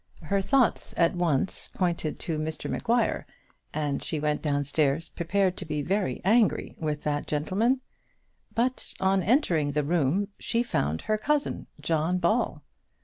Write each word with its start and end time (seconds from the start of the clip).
Her 0.23 0.41
thoughts 0.41 0.95
at 0.97 1.13
once 1.15 1.67
pointed 1.67 2.17
to 2.21 2.39
Mr 2.39 2.67
Maguire, 2.67 3.27
and 3.71 4.01
she 4.03 4.19
went 4.19 4.41
downstairs 4.41 5.09
prepared 5.09 5.55
to 5.57 5.65
be 5.67 5.83
very 5.83 6.21
angry 6.25 6.75
with 6.79 7.03
that 7.03 7.27
gentleman. 7.27 7.81
But 8.51 8.95
on 8.99 9.21
entering 9.21 9.73
the 9.73 9.83
room 9.83 10.29
she 10.39 10.63
found 10.63 11.03
her 11.03 11.19
cousin, 11.19 11.67
John 11.79 12.17
Ball. 12.17 12.63